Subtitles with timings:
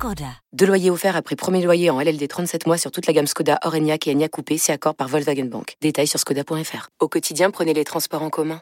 [0.00, 0.32] Skoda.
[0.54, 3.58] Deux loyers offerts après premier loyer en LLD 37 mois sur toute la gamme Skoda,
[3.66, 5.76] Orenia et Enya Coupé, c'est accord par Volkswagen Bank.
[5.82, 6.88] Détails sur skoda.fr.
[7.00, 8.60] Au quotidien, prenez les transports en commun.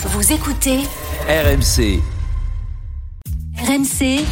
[0.00, 0.80] Vous écoutez
[1.28, 2.02] RMC,
[3.58, 4.22] RMC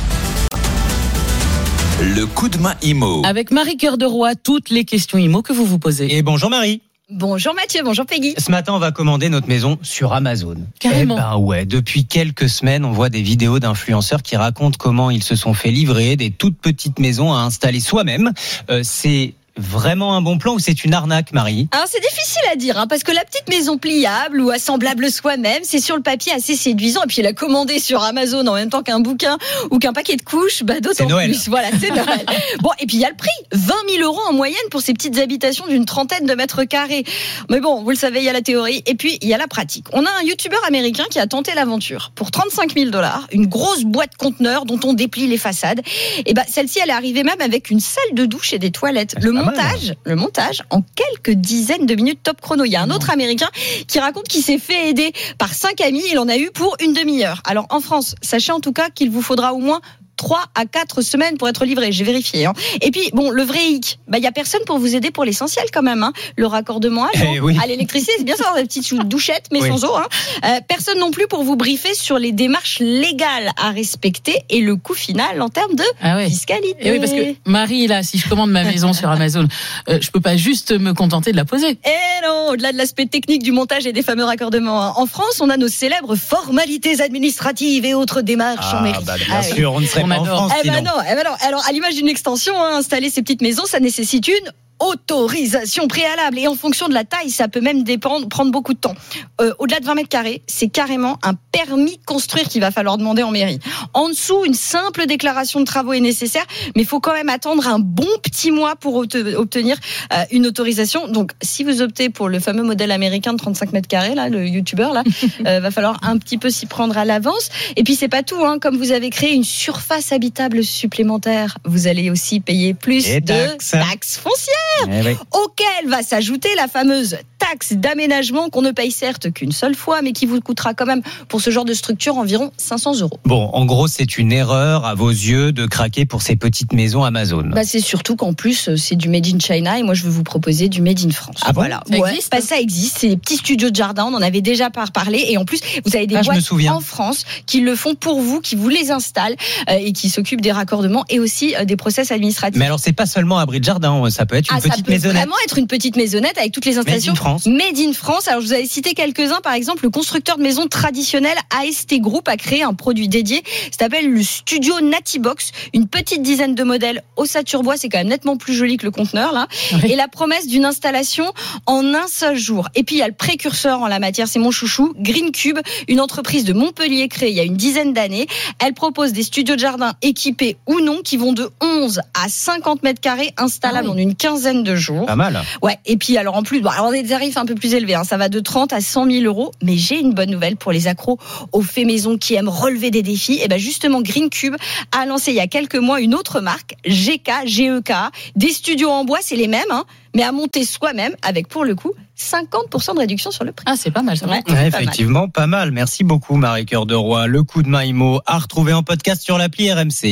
[2.02, 3.22] le coup de main IMO.
[3.24, 6.14] Avec Marie Cœur de Roi, toutes les questions IMO que vous vous posez.
[6.14, 6.82] Et bonjour Marie.
[7.10, 8.34] Bonjour Mathieu, bonjour Peggy.
[8.38, 10.56] Ce matin, on va commander notre maison sur Amazon.
[10.80, 11.16] Carrément.
[11.18, 15.22] Eh ben ouais, depuis quelques semaines, on voit des vidéos d'influenceurs qui racontent comment ils
[15.22, 18.32] se sont fait livrer des toutes petites maisons à installer soi-même.
[18.70, 22.56] Euh, c'est vraiment un bon plan ou c'est une arnaque, Marie Alors c'est difficile à
[22.56, 26.32] dire, hein, parce que la petite maison pliable ou assemblable soi-même, c'est sur le papier
[26.32, 27.02] assez séduisant.
[27.04, 29.38] Et puis la commander sur Amazon en même temps qu'un bouquin
[29.70, 31.48] ou qu'un paquet de couches, bah d'autant plus.
[31.48, 32.26] Voilà, c'est Noël.
[32.60, 34.92] bon, et puis il y a le prix, 20 000 euros en moyenne pour ces
[34.92, 37.04] petites habitations d'une trentaine de mètres carrés.
[37.48, 39.38] Mais bon, vous le savez, il y a la théorie et puis il y a
[39.38, 39.86] la pratique.
[39.92, 43.84] On a un youtubeur américain qui a tenté l'aventure pour 35 000 dollars, une grosse
[43.84, 45.80] boîte conteneur dont on déplie les façades.
[46.26, 49.14] Et ben celle-ci, elle est arrivée même avec une salle de douche et des toilettes.
[49.20, 49.43] Le mal.
[49.44, 52.64] Montage, le montage en quelques dizaines de minutes top chrono.
[52.64, 53.48] Il y a un autre américain
[53.86, 56.02] qui raconte qu'il s'est fait aider par cinq amis.
[56.10, 57.42] Il en a eu pour une demi-heure.
[57.44, 59.80] Alors en France, sachez en tout cas qu'il vous faudra au moins
[60.16, 62.46] 3 à 4 semaines pour être livré, j'ai vérifié.
[62.46, 62.52] hein.
[62.80, 65.24] Et puis, bon, le vrai hic, bah, il y a personne pour vous aider pour
[65.24, 66.02] l'essentiel quand même.
[66.02, 66.12] hein.
[66.36, 67.58] Le raccordement à, l'eau, Eh oui.
[67.62, 69.68] à l'électricité, c'est bien ça, des petites chou- douchettes, mais Oui.
[69.68, 69.94] sans eau.
[69.96, 70.06] hein.
[70.44, 74.76] Euh, personne non plus pour vous briefer sur les démarches légales à respecter et le
[74.76, 76.26] coût final en termes de Ah ouais.
[76.28, 76.76] fiscalité.
[76.86, 79.46] Et oui, parce que Marie, là, si je commande ma maison sur Amazon,
[79.88, 81.70] euh, je peux pas juste me contenter de la poser.
[81.70, 84.92] Et non, au-delà de l'aspect technique du montage et des fameux raccordements, hein.
[84.96, 89.04] en France, on a nos célèbres formalités administratives et autres démarches en mairie.
[89.04, 89.54] bah, bien Ah oui.
[89.56, 91.36] sûr, on ne serait France Eh ben non, eh ben non.
[91.46, 96.38] Alors, à l'image d'une extension, hein, installer ces petites maisons, ça nécessite une autorisation préalable.
[96.38, 98.94] Et en fonction de la taille, ça peut même dépendre, prendre beaucoup de temps.
[99.40, 102.98] Euh, Au-delà de 20 mètres carrés, c'est carrément un permis de construire qu'il va falloir
[102.98, 103.58] demander en mairie.
[103.94, 106.44] En dessous, une simple déclaration de travaux est nécessaire,
[106.76, 109.76] mais il faut quand même attendre un bon petit mois pour obte- obtenir
[110.12, 111.08] euh, une autorisation.
[111.08, 114.46] Donc, si vous optez pour le fameux modèle américain de 35 mètres carrés, là, le
[114.46, 115.02] youtubeur, là,
[115.46, 117.48] euh, va falloir un petit peu s'y prendre à l'avance.
[117.76, 118.58] Et puis, c'est pas tout, hein.
[118.60, 123.26] Comme vous avez créé une surface habitable supplémentaire, vous allez aussi payer plus Et de
[123.26, 123.70] taxes.
[123.70, 125.16] taxes foncières Eh oui.
[125.32, 127.16] auquel va s'ajouter la fameuse
[127.54, 131.02] taxe d'aménagement qu'on ne paye certes qu'une seule fois, mais qui vous coûtera quand même
[131.28, 133.20] pour ce genre de structure environ 500 euros.
[133.24, 137.04] Bon, en gros, c'est une erreur à vos yeux de craquer pour ces petites maisons
[137.04, 137.44] Amazon.
[137.52, 140.10] Bah, c'est surtout qu'en plus, euh, c'est du Made in China et moi, je veux
[140.10, 141.36] vous proposer du Made in France.
[141.42, 141.80] Ah voilà.
[141.88, 142.98] Ça Ouais, existe bah, ça existe.
[142.98, 144.04] C'est des petits studios de jardin.
[144.10, 145.24] On en avait déjà par parlé.
[145.28, 148.40] Et en plus, vous avez des Ah, boîtes en France qui le font pour vous,
[148.40, 149.36] qui vous les installent
[149.70, 152.58] euh, et qui s'occupent des raccordements et aussi euh, des process administratifs.
[152.58, 154.86] Mais alors, c'est pas seulement abri de jardin, ça peut être une Ah, ça petite
[154.86, 155.16] peut maisonnette.
[155.16, 157.46] vraiment être une petite maisonnette avec toutes les Made installations in France.
[157.46, 158.28] Made in France.
[158.28, 159.40] Alors, je vous avais cité quelques-uns.
[159.42, 163.42] Par exemple, le constructeur de maisons traditionnelles AST Group a créé un produit dédié.
[163.70, 165.52] Ça s'appelle le Studio Natibox.
[165.72, 167.76] Une petite dizaine de modèles ossature-bois.
[167.76, 169.48] C'est quand même nettement plus joli que le conteneur, là.
[169.72, 169.92] Oui.
[169.92, 171.32] Et la promesse d'une installation
[171.66, 172.68] en un seul jour.
[172.74, 174.28] Et puis, il y a le précurseur en la matière.
[174.28, 174.94] C'est mon chouchou.
[174.98, 178.26] Green Cube, une entreprise de Montpellier créée il y a une dizaine d'années.
[178.64, 181.73] Elle propose des studios de jardin équipés ou non qui vont de 11
[182.14, 183.96] à 50 mètres carrés installables Ah oui.
[184.00, 185.06] en une quinzaine de jours.
[185.06, 185.42] Pas mal.
[185.62, 188.04] Ouais, et puis alors en plus, bon, alors des tarifs un peu plus élevés, hein,
[188.04, 190.86] ça va de 30 à 100 000 euros, mais j'ai une bonne nouvelle pour les
[190.88, 191.18] accros
[191.52, 193.40] aux faits maison qui aiment relever des défis.
[193.42, 194.56] Et ben justement, Green Cube
[194.92, 197.92] a lancé il y a quelques mois une autre marque, GK, GEK,
[198.36, 201.74] des studios en bois, c'est les mêmes, hein, mais à monter soi-même avec pour le
[201.74, 203.64] coup 50% de réduction sur le prix.
[203.68, 204.26] Ah, c'est pas mal, ça.
[204.26, 204.34] Ouais.
[204.36, 204.66] Ouais, pas mal.
[204.68, 205.72] effectivement, pas mal.
[205.72, 207.26] Merci beaucoup, Marie Cœur de Roi.
[207.26, 210.02] Le coup de main IMO à retrouver en podcast sur l'appli RMC.